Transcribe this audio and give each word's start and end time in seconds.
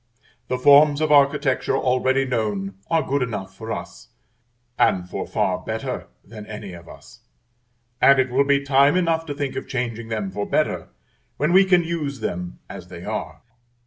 The 0.47 0.57
forms 0.57 0.99
of 0.99 1.11
architecture 1.11 1.77
already 1.77 2.25
known 2.25 2.73
are 2.89 3.03
good 3.05 3.21
enough 3.21 3.55
for 3.55 3.71
us, 3.71 4.07
and 4.79 5.07
for 5.07 5.27
far 5.27 5.59
better 5.59 6.07
than 6.25 6.47
any 6.47 6.73
of 6.73 6.89
us: 6.89 7.19
and 8.01 8.17
it 8.17 8.31
will 8.31 8.43
be 8.45 8.63
time 8.63 8.97
enough 8.97 9.27
to 9.27 9.35
think 9.35 9.55
of 9.55 9.67
changing 9.67 10.07
them 10.07 10.31
for 10.31 10.47
better 10.49 10.87
when 11.37 11.53
we 11.53 11.65
can 11.65 11.83
use 11.83 12.19
them 12.19 12.57
as 12.67 12.87
they 12.87 13.05
are. 13.05 13.43